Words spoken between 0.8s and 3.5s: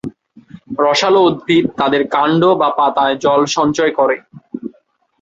রসালো উদ্ভিদ তাদের কাণ্ড বা পাতায় জল